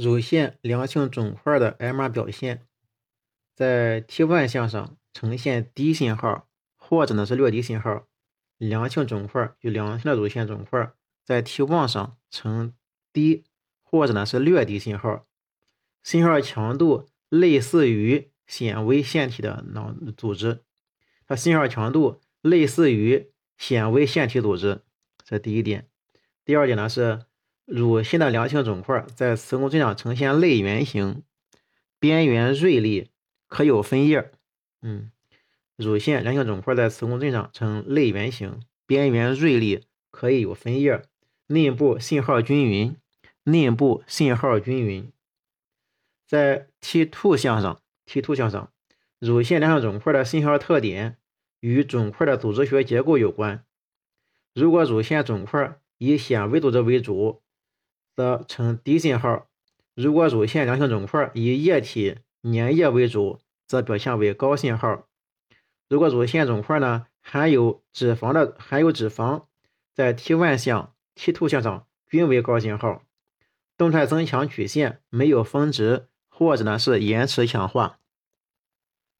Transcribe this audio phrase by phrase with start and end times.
[0.00, 2.68] 乳腺良性肿块的 MR 表现，
[3.56, 8.06] 在 T1 项上呈现低信号，或者呢是略低信号。
[8.58, 10.92] 良性肿块就良性的乳腺肿块，
[11.24, 12.74] 在 T1 上呈
[13.12, 13.42] 低，
[13.82, 15.26] 或者呢是略低信号，
[16.04, 20.62] 信号强度类似于显微腺体的脑组织，
[21.26, 24.82] 它信号强度类似于显微腺体组织，
[25.24, 25.88] 这第一点。
[26.44, 27.24] 第二点呢是。
[27.68, 31.22] 乳腺的良性肿块在磁共振上呈现类圆形，
[32.00, 33.10] 边缘锐利，
[33.46, 34.32] 可有分叶。
[34.80, 35.12] 嗯，
[35.76, 41.02] 乳腺良性肿块在磁共振上呈类圆形，边缘锐利，可以有分叶。
[41.48, 42.96] 内部信号均匀，
[43.44, 45.12] 内部信号均匀。
[46.26, 48.72] 在 T2 项上，T2 项上，
[49.18, 51.18] 乳腺良性肿块的信号特点
[51.60, 53.62] 与肿块的组织学结构有关。
[54.54, 57.42] 如果乳腺肿块以显微组织为主，
[58.18, 59.46] 则呈低信号。
[59.94, 65.06] 如果乳腺良性肿块以液体粘液为主，则表现为高信号。
[65.88, 69.44] 如果乳腺肿块呢含有脂肪的含有脂肪，
[69.94, 73.04] 在 T1 项、T2 项上均为高信号。
[73.76, 78.00] 动态增强曲线没有峰值，或者呢是延迟强化。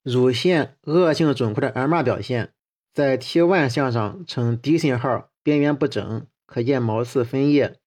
[0.03, 2.53] 乳腺恶性肿块的 MR 表现，
[2.93, 7.79] 在 T1 项上呈低信号，边缘不整，可见毛刺分叶。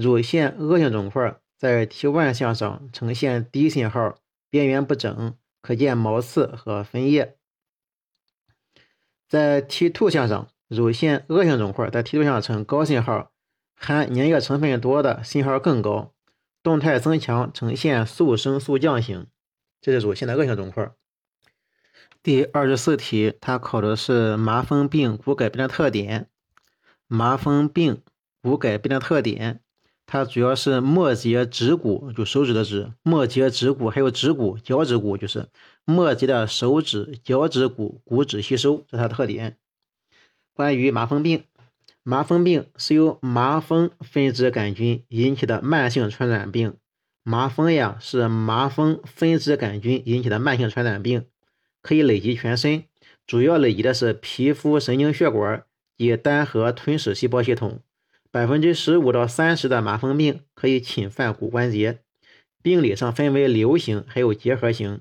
[0.00, 4.14] 乳腺恶性肿块在 T1 项上呈现低信号，
[4.48, 7.36] 边缘不整，可见毛刺和分叶。
[9.26, 13.32] 在 T2 项上，乳腺恶性肿块在 T2 项呈高信号，
[13.74, 16.14] 含粘液成分多的信号更高，
[16.62, 19.26] 动态增强呈现速升速降型。
[19.80, 20.92] 这是乳腺的恶性肿块。
[22.22, 26.28] 第二十四题，它考的是麻风病骨改变的特点。
[27.08, 28.04] 麻风病
[28.40, 29.60] 骨改变的特点。
[30.10, 35.48] 它主要是末节指骨，就手指的指，末节指骨还有指骨、脚趾骨，就是
[35.84, 39.58] 末节的手指、脚趾骨骨质吸收，这是它的特点。
[40.54, 41.44] 关于麻风病，
[42.02, 46.74] 麻风病是由麻风分支杆菌引起的慢性传染病。
[47.22, 51.26] 麻风呀是麻风分支杆菌引起的慢性传染病，
[51.82, 52.84] 可以累及全身，
[53.26, 55.64] 主要累及的是皮肤、神经血管
[55.98, 57.82] 及单核吞噬细胞系统。
[58.30, 62.00] 百分之十五到三十的麻风病可以侵犯骨关节，
[62.62, 65.00] 病理上分为瘤型还有结核型。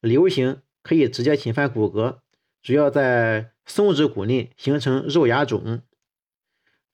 [0.00, 2.18] 瘤型可以直接侵犯骨骼，
[2.62, 5.82] 主要在松指骨内形成肉芽肿。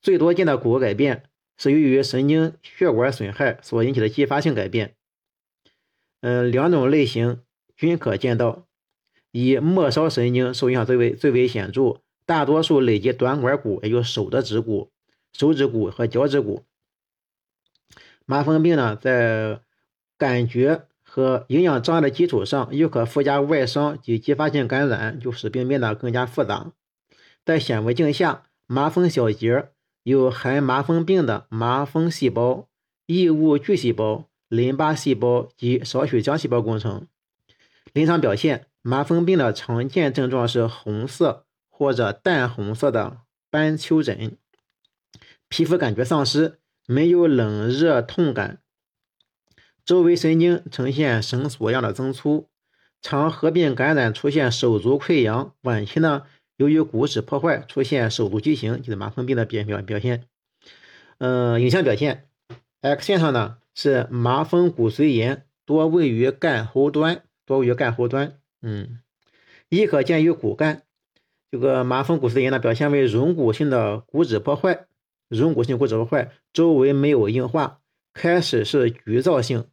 [0.00, 1.25] 最多见的骨骼改变
[1.59, 4.94] 是由于神经血管损害所引起的继发性改变。
[6.22, 7.43] 嗯，两种类型
[7.76, 8.66] 均可见到，
[9.31, 14.91] 以末梢神经受影响最为最为显著，大多数累及短管骨，也就手的指骨。
[15.34, 16.65] 手指骨和脚趾骨，
[18.25, 19.61] 麻风病呢，在
[20.17, 26.73] 感觉和营养障碍的基础上，又可附加外伤及继发性感染，就使病变得更加复杂。
[27.44, 29.71] 在显微镜下，麻风小结
[30.05, 32.69] 有含麻风病的麻风细胞、
[33.06, 37.09] 异物巨细胞、淋巴细胞及少许浆细胞构成。
[37.93, 43.19] 临床表现，麻风病的常见症状是红色或者淡红色的
[43.50, 44.39] 斑丘疹。
[45.57, 48.59] 皮肤感觉丧失，没有冷热痛感，
[49.85, 52.49] 周围神经呈现绳索样的增粗，
[53.01, 56.25] 常合并感染出现手足溃疡，晚期呢
[56.57, 60.25] 由于骨质破坏出现手足畸形，就是麻风病的表表表现。
[61.19, 62.27] 嗯，影像表现
[62.81, 68.41] ，X 线上呢是麻风骨髓炎，多位于干喉端，多位于干喉端。
[68.61, 68.99] 嗯，
[69.69, 70.83] 亦可见于骨干。
[71.53, 74.89] 这个麻风骨髓炎呢表现为溶骨性的骨质破坏。
[75.34, 77.81] 溶骨性骨质破坏，周围没有硬化，
[78.12, 79.67] 开始是局灶性，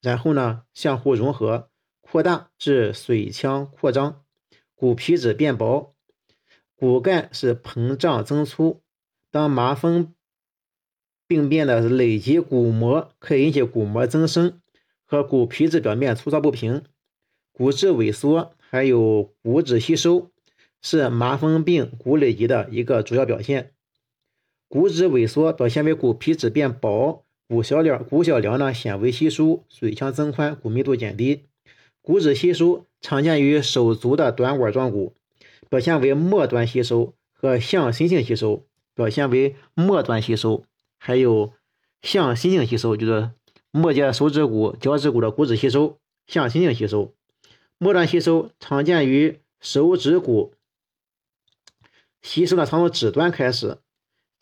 [0.00, 1.68] 然后呢相互融合、
[2.00, 4.24] 扩大至髓腔扩张，
[4.74, 5.94] 骨皮质变薄，
[6.74, 8.82] 骨干是膨胀增粗。
[9.30, 10.14] 当麻风
[11.26, 14.60] 病变的累积骨膜，可以引起骨膜增生
[15.06, 16.82] 和骨皮质表面粗糙不平，
[17.52, 20.30] 骨质萎缩，还有骨质吸收，
[20.82, 23.72] 是麻风病骨累积的一个主要表现。
[24.72, 31.44] 骨质萎缩表现为骨皮质变薄，骨小梁骨小梁呢纤维稀疏，髓腔增宽，骨密度减低。
[32.00, 35.14] 骨质稀疏常见于手足的短管状骨，
[35.68, 38.64] 表现为末端吸收和向心性吸收。
[38.94, 40.64] 表现为末端吸收，
[40.96, 41.52] 还有
[42.00, 43.30] 向心性吸收，就是
[43.70, 47.12] 末节手指骨、脚趾骨的骨质吸收，向心性吸收。
[47.76, 50.54] 末端吸收常见于手指骨，
[52.22, 53.76] 吸收呢从指端开始。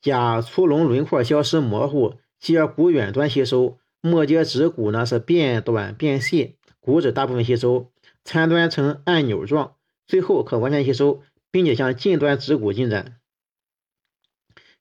[0.01, 7.91] 甲粗隆轮廓消失模糊，接骨远端吸收，末节指骨呢是变短变细，骨质大部分吸收，
[8.25, 9.77] 残端呈按钮状，
[10.07, 13.17] 最后可完全吸收，并且向近端指骨进展。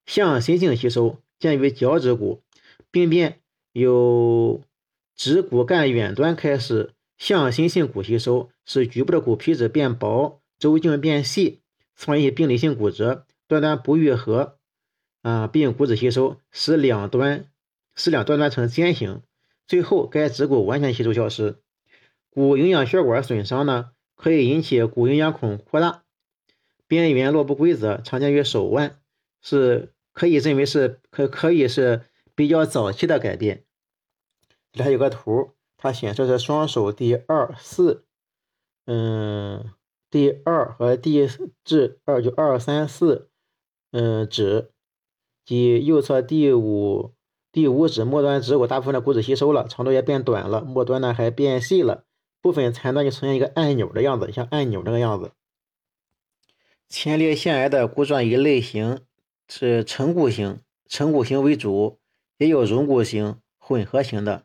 [0.05, 2.41] 向心性吸收，见于脚趾骨，
[2.89, 3.41] 病变
[3.73, 4.61] 由
[5.15, 11.59] 指骨干远端开始向心性骨吸收，使局部的骨皮质变薄，周径变细，
[11.95, 14.57] 创引病理性骨折，端端不愈合，
[15.21, 17.45] 啊，并骨质吸收，使两端。
[17.95, 19.23] 使两端端呈尖形，
[19.67, 21.57] 最后该指骨完全吸收消失。
[22.29, 26.03] 骨营养血管损伤呢，可以引起骨营养孔扩大，
[26.87, 29.01] 边缘落不规则，常见于手腕，
[29.41, 32.03] 是可以认为是可可以是
[32.35, 33.65] 比较早期的改变。
[34.71, 38.05] 这还有个图，它显示是双手第二四，
[38.85, 39.73] 嗯，
[40.09, 41.27] 第二和第
[41.65, 43.29] 至二就二三四，
[43.91, 44.71] 嗯，指
[45.49, 47.15] 及右侧第五。
[47.51, 52.03] 第五指末端指骨大部分的骨质吸收了，长度也变短了，末端呢还变细了，
[52.39, 55.31] 部分残端就呈现一个按钮的样子，像按钮这个样子。
[56.87, 58.99] 前列腺癌的骨转移类型
[59.47, 61.97] 是成骨型，成骨型为主，
[62.37, 64.43] 也有溶骨型、混合型的。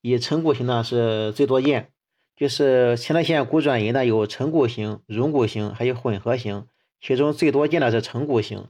[0.00, 1.90] 以成骨型呢是最多见，
[2.36, 6.68] 就是前列腺骨转移呢有成骨型、溶骨型，还有混合型，
[7.00, 8.68] 其中最多见的是成骨型。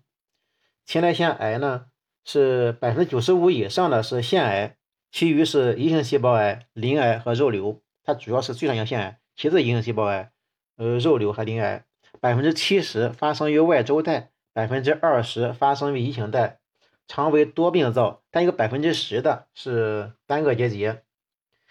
[0.90, 1.86] 前列腺癌呢。
[2.24, 4.76] 是百分之九十五以上的是腺癌，
[5.12, 7.80] 其余是异型细胞癌、鳞癌和肉瘤。
[8.02, 10.32] 它主要是最常见腺癌，其次异型细胞癌，
[10.76, 11.84] 呃，肉瘤和鳞癌。
[12.20, 16.58] 百分之七十发生于外周带，百分之二十发生于移行带，
[17.06, 21.04] 常为多病灶，但有百分之十的是单个结节。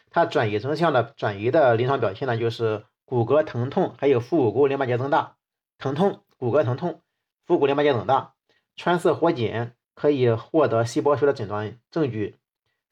[0.10, 5.36] 它转移征象的转移的临床表现呢，就是骨骼疼痛，还有腹股沟淋巴结增大，
[5.78, 7.02] 疼痛，骨骼疼痛，
[7.46, 8.34] 腹股淋巴结增大，
[8.80, 9.76] 穿刺活检。
[10.02, 12.38] 可以获得细胞学的诊断证据。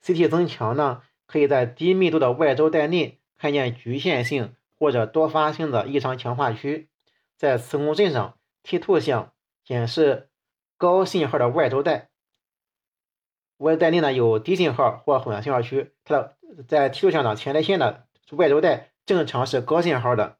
[0.04, 6.90] CT 增强呢，可以在低密度的外周带内看见局限性或者多发性的异常强化区。
[7.38, 9.32] 在磁共振上，T2 像
[9.64, 10.28] 显示
[10.76, 12.10] 高信号的外周带，
[13.60, 15.94] 外带内呢有低信号或混合信号区。
[16.04, 16.36] 它的
[16.68, 20.36] 在 T2 像上，前列腺的外周带正常是高信号的，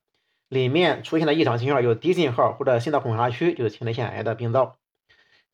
[0.50, 4.76] 里面出现的异常信号有低信号或者信道混合区，就是前列腺癌的病灶。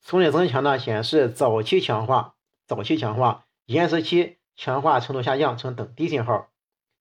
[0.03, 2.35] 磁振增强呢，显示早期强化，
[2.67, 6.49] 早期强化，延时期强化程度下降呈等低信号。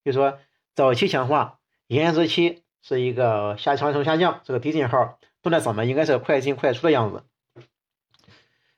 [0.04, 0.38] 就说
[0.76, 1.58] 早期强化，
[1.88, 5.19] 延时期是一个下强程度下降，这个低信号。
[5.43, 7.25] 动态扫描应该是快进快出的样子。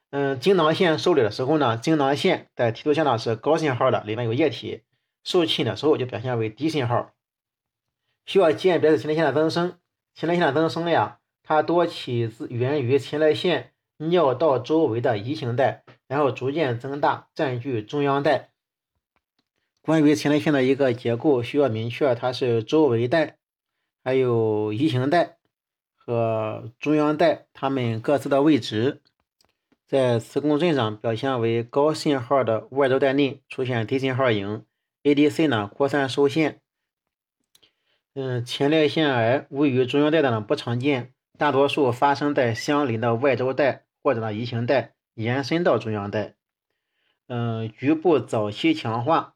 [0.09, 4.82] 嗯，精囊腺受理的时候呢，精囊腺在梯度像呢是高信号的，里面有液体。
[5.23, 7.12] 受侵的时候就表现为低信号。
[8.25, 9.79] 需要鉴别的前列腺的增生，
[10.15, 13.74] 前列腺的增生呀，它多起自源于前列腺。
[13.96, 18.50] 尿道周围的移行带，然后逐渐增大，占据中央带。
[19.81, 23.37] 关于前列腺的一个结构，需要明确它是周围带、
[24.02, 25.37] 还有移行带
[25.94, 29.02] 和中央带它们各自的位置。
[29.87, 34.64] 在磁共振上表现为高信号的外周带内出现低信号影
[35.02, 36.61] ，ADC 呢扩散受限。
[38.14, 41.12] 嗯，前列腺癌位于中央带的呢不常见。
[41.37, 46.35] 大多数发生在相邻的外周带或者呢移行带延伸到中央带，
[47.27, 49.35] 嗯，局部早期强化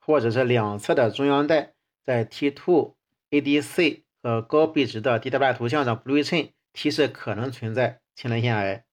[0.00, 2.94] 或者是两侧的中央带在 T2、
[3.30, 8.86] ADC 和高壁值的 DWI 图像上不对称，提示可能存在前列腺癌。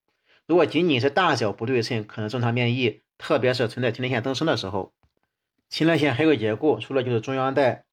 [0.45, 4.93] 如果仅仅是大小不对称，可能正常变异，特别是存在前列腺增生的时候。
[5.69, 7.85] 前列腺还有结构，除了就是中央带、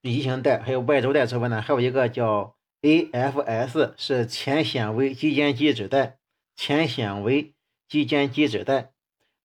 [0.00, 2.57] 移行带还有外周带之外呢，还有一个叫。
[2.82, 6.18] AFS 是前纤维肌间基质带，
[6.54, 7.52] 前纤维
[7.88, 8.92] 肌间基质带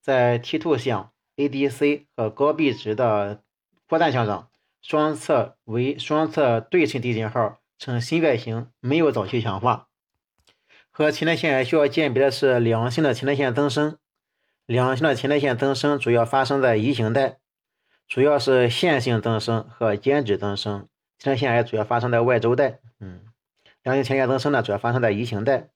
[0.01, 3.41] 在 T2 像 ADC 和高壁值的
[3.87, 4.49] 扩散像上，
[4.81, 9.87] 双侧为双侧对称低信号，呈新外形，没有早期强化。
[10.91, 13.97] 和前列腺癌需要鉴别的是良性的前列腺增生，
[14.67, 17.39] 良性的前列腺增生主要发生在移行带，
[18.07, 20.87] 主要是线性增生和间质增生。
[21.17, 23.19] 前列腺癌主要发生在外周带，嗯，
[23.83, 25.67] 良性前列腺增生呢，主要发生在移行带。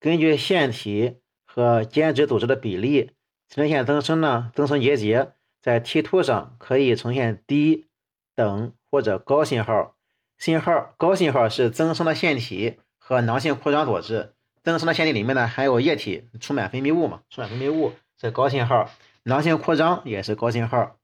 [0.00, 3.12] 根据腺体和间质组织的比例，
[3.48, 7.86] 前列腺增生呢，增生结节在 T 图上可以呈现低、
[8.34, 9.94] 等或者高信号。
[10.36, 18.90] 信号高信号是增生的腺体和囊性扩张所致，增生的腺体里面呢含有液体，充满分泌物嘛，充满分泌物是高信号，
[19.22, 20.96] 囊性扩张也是高信号。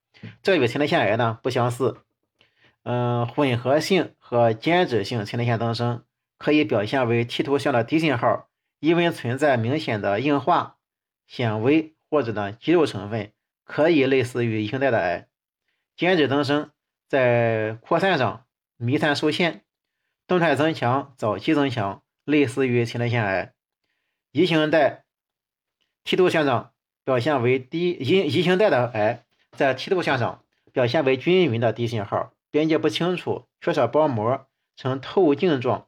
[0.42, 1.98] 这与前列腺癌呢不相似。
[2.82, 6.04] 嗯，混合性和间质性前列腺增生
[6.38, 10.78] 可以表现为 T 图像的低信号，因为存在明显的硬化、
[11.26, 13.32] 纤维或者呢肌肉成分，
[13.64, 15.28] 可以类似于乙型带的癌。
[15.94, 16.70] 间质增生
[17.06, 18.46] 在扩散上
[18.78, 19.62] 弥散受限，
[20.26, 23.52] 动态增强早期增强，类似于前列腺癌。
[24.32, 25.04] 乙型带
[26.04, 26.72] T 图像上
[27.04, 35.86] 表现为低乙乙型带的癌，在 T 图像上表现为均匀的低信号，边界不清楚，缺少包膜，呈透镜状。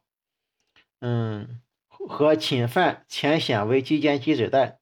[1.01, 4.79] 嗯，和侵犯前显微肌间基质带。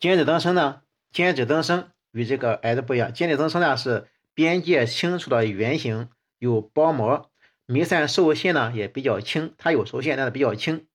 [0.00, 0.82] 间质增生呢？
[1.12, 7.30] 间质增生与这个癌的不一样，间质增生呢是边界清楚的圆形，有包膜，
[7.64, 10.86] 弥散受限呢也比较轻，它有受限，但是比较轻。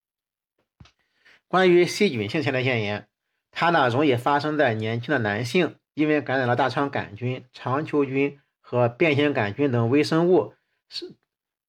[1.48, 3.08] 关于细菌性前列腺炎，
[3.50, 8.40] 它呢容易发生在年轻的男性，因为感染了大肠杆菌、肠球菌
[8.72, 10.54] 和变形杆菌等微生物
[10.88, 11.13] 是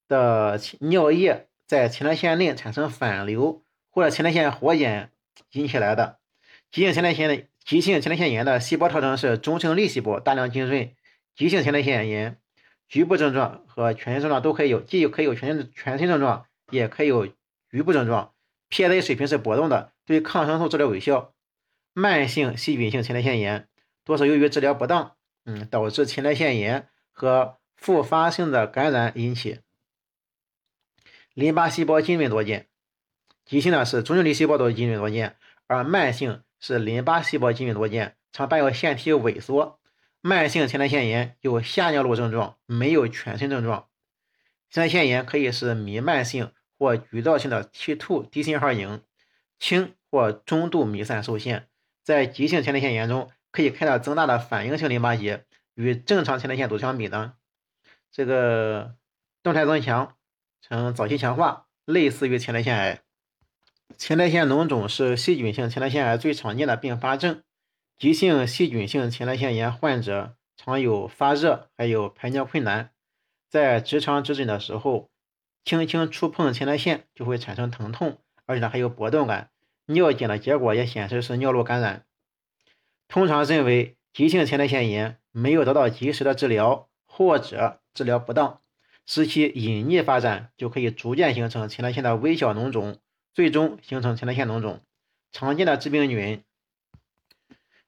[0.07, 5.11] 的尿液在前列腺内产生反流，或者前列腺活检
[5.51, 6.19] 引起来的。
[6.71, 10.93] 急性前列腺的急性前列腺炎的细胞特征是中性粒细胞大量浸润。
[11.35, 12.37] 急性前列腺炎
[12.87, 17.27] 局部症状和全身症状都可以有，既可以有全身全身症状，也可以有
[17.69, 18.33] 局部症状。
[18.69, 21.33] PSA 水平是波动的，对抗生素治疗有效。
[21.91, 23.67] 慢性细菌性前列腺炎
[24.05, 29.61] 多是由于治疗不当，嗯，导致前列腺炎和复发性的感染引起。
[31.33, 32.67] 淋巴细胞浸润多见，
[33.45, 39.79] 急性呢是中性粒细胞都浸润多见，而慢性是淋巴细胞浸润多见，常伴有腺体萎缩。
[40.19, 43.87] 慢性前列腺炎有下尿路症状，没有全身症状。
[44.69, 46.51] 前列腺炎可以是弥漫性。
[46.79, 49.03] 或局灶性的 T2 低信号影，
[49.57, 51.67] 轻或中度弥散受限，
[52.03, 57.33] 在急性前列腺炎中可以看到增大的反应性淋巴结，与正常前列腺组相比呢，
[58.11, 58.95] 这个
[59.41, 60.15] 动态增强
[60.61, 63.01] 呈早期强化，类似于前列腺癌。
[63.97, 67.43] 前列腺脓肿是细菌性前列腺癌最常见的并发症，
[67.97, 72.91] 急性细菌性前列腺炎患者常有发热，还有排尿困难，
[73.49, 75.09] 在直肠指诊的时候。
[75.65, 79.49] 轻轻触碰前列腺就会产生疼痛，而且呢还有搏动感。
[79.85, 82.05] 尿检的结果也显示是尿路感染。
[83.07, 88.61] 通常认为急性前列腺炎没有得到及时的治疗，或者治疗不当，
[89.05, 92.99] 使其隐匿发展，就可以逐渐形成前列腺的微小脓肿，
[93.33, 94.81] 最终形成前列腺脓肿。
[95.31, 96.43] 常见的致病菌，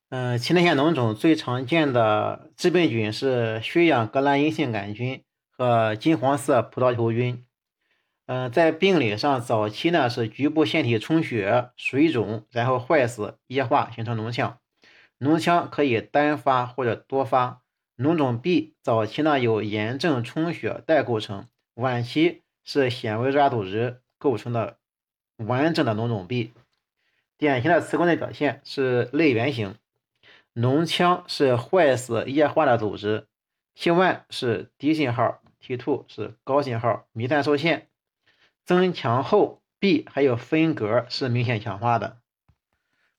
[0.09, 7.45] 嗯，前列腺脓肿最常见的致病菌是血氧革兰阴性杆菌和金黄色葡萄球菌。
[8.25, 14.57] 嗯，在病理上，早期呢是局部腺体充血、水肿，然后坏死、液化，形成脓腔。
[15.19, 17.61] 脓腔可以单发或者多发。
[17.97, 24.77] 脓肿壁早期呢有炎症充血带构成，晚期是纤维软组织构成的
[25.37, 26.53] 完整的脓肿壁。
[27.37, 29.75] 典型的磁共振表现是类圆形，
[30.53, 33.27] 脓腔是坏死液化的组织
[33.77, 37.87] ，T1 是低信号，T2 是高信号，弥散受限。
[38.65, 42.17] 增强后壁还有分隔是明显强化的。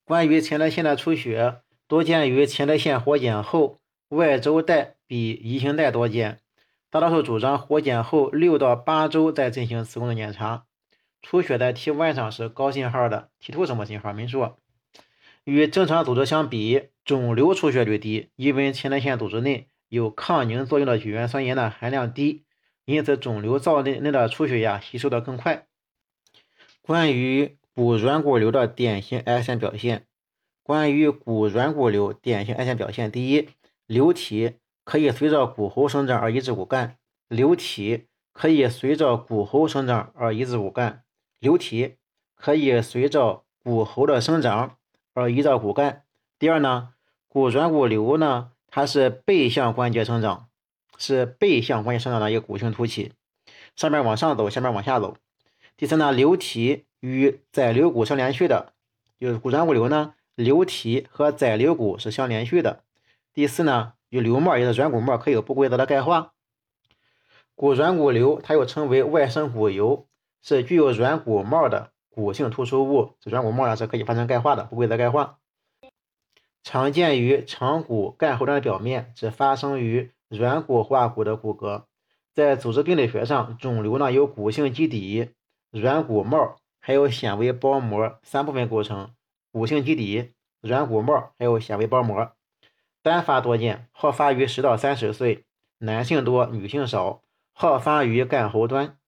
[0.05, 3.79] 关于前列腺的出血，多见于前列腺活检后，
[4.09, 6.41] 外周带比乙型带多见。
[6.91, 10.65] 大多数主张活检后六到八周再进行磁共振检查。
[11.23, 14.13] 出血在 T1 上是高信号的，T2 什么信号？
[14.13, 14.59] 没说。
[15.45, 22.45] 与正常组织相比，肿瘤出血率低，因为前列腺组织内有抗凝作用的聚氨酸盐的含量低。
[22.85, 25.67] 因此，肿瘤灶内内的出血呀，吸收的更快。
[26.83, 30.07] 关于骨软骨瘤的典型癌线表现，
[30.67, 33.51] 关于骨软骨瘤典型癌线表现，第一，
[33.87, 36.97] 瘤体可以随着骨骺生长而移至骨干；
[37.29, 41.03] 瘤体可以随着骨骺生长而移至骨干；
[41.39, 41.95] 瘤体
[42.35, 44.77] 可以随着骨骺的生长
[45.15, 46.03] 而移到骨干。
[46.37, 46.89] 第二呢，
[47.29, 50.49] 骨软骨瘤呢，它是背向关节生长。
[50.99, 53.13] 是背向关节生长的一个骨性突起，
[53.77, 55.19] 上面往上走，下面往下走。
[55.77, 58.73] 第三呢，瘤体与载瘤骨相连续的，
[59.21, 62.85] 就是骨软骨瘤呢，瘤体和载瘤骨是相连续的。
[63.35, 66.35] 第四呢，与瘤膜也是软骨膜可以有不规则的钙化。
[67.57, 70.07] 骨软骨瘤它又称为外生骨疣，
[70.41, 75.39] 是具有软骨帽的骨性突出物，这软骨帽呢是可以发生钙化的，不规则钙化。
[76.63, 80.13] 常见于长骨干后端的表面，只发生于。
[80.29, 81.85] 软骨化骨的骨骼，
[82.35, 85.31] 在组织病理学上，肿瘤呢由骨性基底、
[85.71, 89.11] 软骨帽还有纤维包膜三部分构成。
[89.57, 92.31] 骨性基底、软骨帽还有纤维包膜，
[93.01, 95.47] 单发多见，好发于十到三十岁，
[95.79, 97.23] 男性多，女性少，
[97.55, 98.99] 好发于干喉端，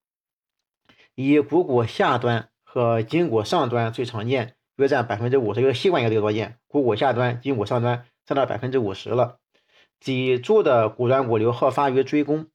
[1.13, 5.61] 以股骨下端和筋骨上端最常见，约占百分之五十。
[5.61, 9.37] 有个习惯也最多见，股骨下端、筋骨上端占到百分之五十了。
[9.99, 12.47] 脊柱的骨软骨瘤好发于椎弓。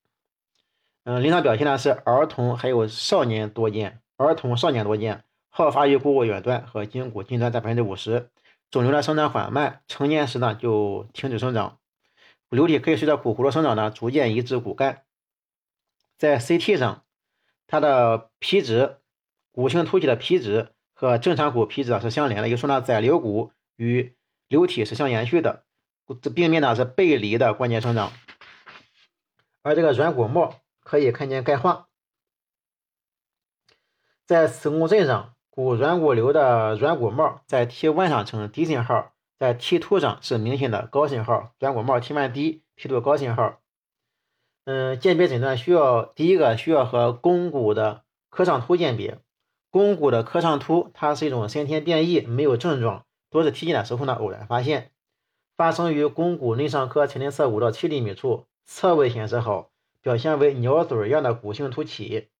[1.05, 5.23] 嗯，临床表现呢是儿童还有少年多见，儿童少年多见，
[5.57, 8.29] 好发于股骨远端和胫骨近端占百分之五十。
[8.73, 11.79] 肿瘤呢生长缓慢，成年时呢就停止生长。
[12.49, 15.05] 瘤体可以随着骨弧的生长呢逐渐移至骨干。
[16.19, 17.05] 在 CT 上，
[17.69, 18.97] 它的皮质
[19.53, 24.17] 骨性突起的皮质和正常骨皮质啊是相连的，也就说呢载瘤骨与
[24.49, 25.63] 瘤体是相延续的。
[26.21, 28.13] 这病变呢是背离的关节生长，
[29.63, 31.87] 而这个软骨膜可以看见钙化。
[34.27, 41.53] 在磁共振上，骨软骨瘤的软骨帽在 T1 上呈低信号，在 T2 上是明显的高信号。
[41.61, 43.61] 软骨帽 T1 低，T2 高信号。
[44.65, 49.21] 嗯，鉴别诊断需要第一个需要和肱骨的髁上突鉴别。
[49.71, 54.91] 肱骨的髁上突它是一种先天变异，没有症状，多是体检的时候呢偶然发现。
[55.57, 59.71] 发生于肱骨内上髁前庭侧五到七厘米处，侧位显示好，
[60.03, 62.31] 表现为鸟嘴一样的骨性突起，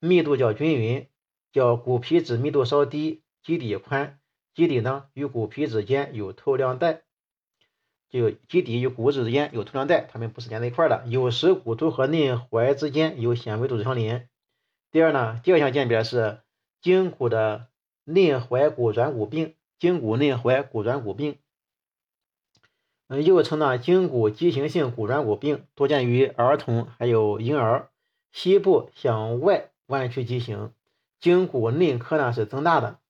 [0.00, 1.06] 密度较均匀，
[1.54, 4.18] 叫骨皮质密度稍低，基底宽，
[4.56, 7.02] 基底呢与骨皮质间有透亮带，
[8.10, 14.28] 就基底与骨质之间有透亮带，它们不是连在一块的，有时骨突和内踝之间有纤维组织相连。
[14.90, 16.40] 第二呢，第二项鉴别是
[16.82, 17.68] 胫骨的
[18.02, 21.38] 内踝骨软骨病，胫骨内踝骨软骨病。
[23.06, 27.90] 嗯，又称呢胫骨畸形性骨软骨病，多见于儿童还有婴儿。
[28.32, 30.72] 膝部向外弯曲畸形，
[31.24, 33.00] 胫骨内髁呢是增大的，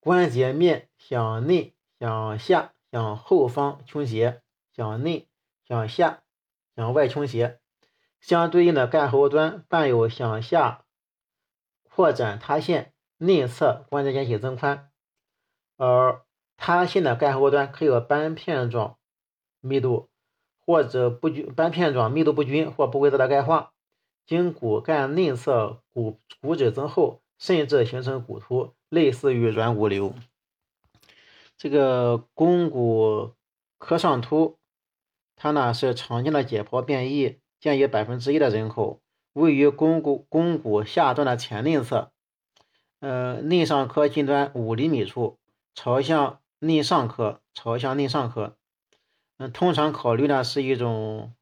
[0.00, 4.40] 关节面向内、向下、向后方倾斜，
[4.74, 5.28] 向内、
[5.66, 6.22] 向下、
[6.74, 7.60] 向外倾斜。
[8.20, 10.86] 相对应的干后端伴有向下
[11.84, 14.90] 扩展塌陷，内侧关节间隙增宽，
[15.76, 16.24] 而。
[16.60, 18.98] 塌陷的干后端可有斑片状
[19.60, 20.10] 密度
[20.58, 23.72] 或者不均斑片状密度不均或不规则的钙化，
[24.28, 30.14] 经骨干内侧骨骨质增厚，甚至形成骨突，类似于软骨瘤。
[31.56, 33.32] 这个肱骨
[33.80, 34.58] 髁上突，
[35.34, 39.00] 它呢是常见的解剖变异，见于百分之一的人口，
[39.32, 42.12] 位于肱骨肱骨下端的前内侧，
[43.00, 45.38] 呃内上髁近端五厘米处，
[45.74, 46.40] 朝向。
[46.60, 48.54] 内上髁朝向内上髁，
[49.36, 51.32] 嗯，通常考虑呢是一种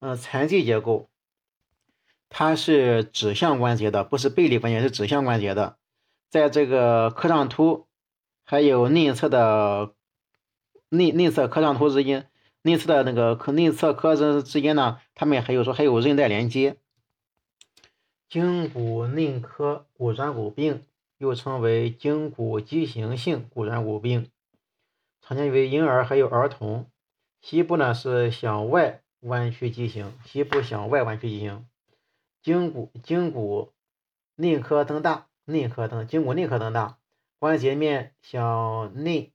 [0.00, 1.08] 嗯残疾结构，
[2.28, 5.76] 它是指向关节的，不是背离关节，是指向关节的。
[6.30, 7.86] 在这个髁上突
[8.44, 9.94] 还有内侧的
[10.88, 12.28] 内内侧髁上突之间，
[12.62, 16.76] 内侧的那个髁内侧髁之之间呢，他们还有说还有韧带连接。
[18.30, 20.84] 胫骨内髁骨软骨病
[21.18, 24.28] 又称为胫骨畸形性骨软骨病。
[25.22, 26.90] 常见于婴儿还有儿童，
[27.40, 31.64] 膝部呢是向外弯曲畸形，膝部向外弯曲畸形，
[32.44, 33.72] 胫骨胫骨
[34.36, 36.98] 内髁增大，内髁增胫骨内髁增大，
[37.38, 39.32] 关节面向内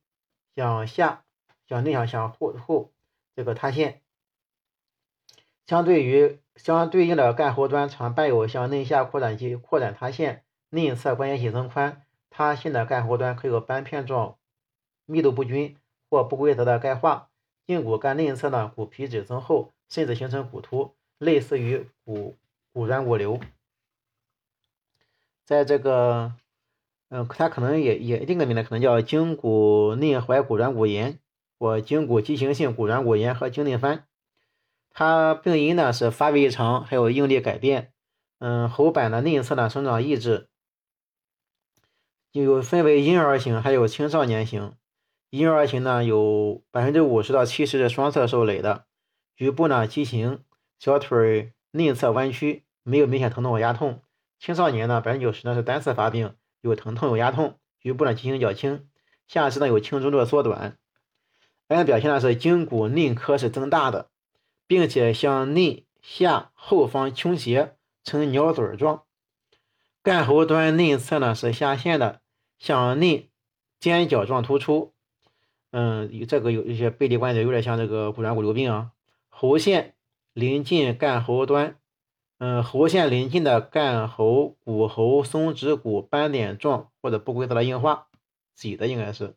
[0.54, 1.24] 向下
[1.68, 2.92] 向内向向后后
[3.34, 4.00] 这个塌陷，
[5.66, 14.38] 相对于相对应的干后端常伴有向内下扩展及扩展塌陷，内侧关节体增宽，塌陷的干后端可有斑片状
[15.04, 15.76] 密度不均。
[16.12, 17.30] 或不规则的钙化，
[17.68, 22.36] 胫骨干内侧呢骨皮质增厚，甚至形成骨突，类似于骨
[22.72, 23.40] 骨软骨瘤。
[25.44, 26.34] 在这个，
[27.08, 31.18] 嗯，它可能也也另一个名字可能叫胫骨内踝骨软骨炎
[31.58, 34.06] 或胫骨畸形性骨软骨炎和胫内翻。
[34.92, 37.92] 它病因呢是发育异常，还有应力改变。
[38.38, 40.48] 嗯，喉板的内侧呢生长抑制，
[42.32, 44.74] 有分为婴儿型还有青少年型。
[45.30, 48.86] 婴儿型呢，有百分之五十到七十是双侧受累的，
[49.36, 50.42] 局部呢畸形，
[50.78, 54.02] 小腿内侧弯曲，没有明显疼痛和压痛。
[54.38, 58.88] 青少年呢，百分之九十呢是单次发病，有疼痛有压痛，局部呢畸形较轻，
[59.26, 60.78] 下肢呢有轻中度的缩短。
[61.68, 64.08] 癌表现呢是胫骨内髁是增大的，
[64.66, 69.02] 并且向内下后方倾斜，呈鸟嘴状。
[70.02, 72.22] 干喉端内侧呢是下陷的，
[72.58, 73.30] 向内
[73.78, 74.92] 尖角状突出。
[75.70, 78.90] 嗯，有这个有一些背离关节，有点像这个骨软骨瘤病啊。
[79.28, 79.94] 喉腺
[80.40, 81.76] 临近干喉端，
[82.38, 88.08] 嗯，喉腺临近的干喉骨喉松指骨斑点状或者不规则的硬化，
[88.54, 89.36] 挤的应该是。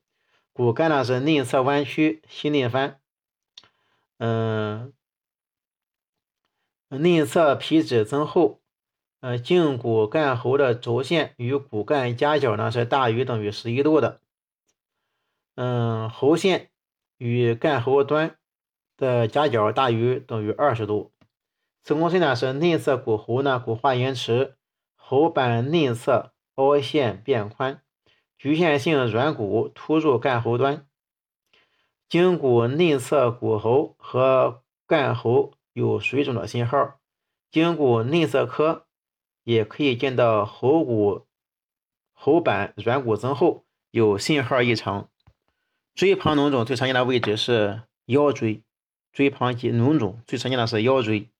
[0.54, 3.02] 骨干呢是内侧弯曲，心内翻，
[4.18, 4.94] 嗯，
[6.88, 8.62] 内侧皮质增厚，
[9.20, 14.22] 呃，胫骨干喉的轴线与骨干夹角呢是大于等于十一度的。
[15.56, 16.70] 嗯，喉线
[17.18, 18.38] 与干喉端
[19.04, 21.12] 的夹角大于等于二十度。
[21.84, 24.56] 磁共振呢是内侧骨喉呢骨化延迟，
[24.96, 27.82] 喉板内侧凹陷变宽，
[28.38, 30.88] 局限性软骨突入干喉端，
[32.08, 37.00] 颈骨内侧骨喉和干喉有水肿的信号，
[37.52, 38.84] 颈骨内侧髁
[39.44, 41.26] 也可以见到喉骨
[42.14, 45.10] 喉板软骨增厚，有信号异常。
[45.94, 48.64] 椎旁脓肿最常见的位置是腰椎，
[49.14, 51.33] 椎旁肌脓肿最常见的是腰椎。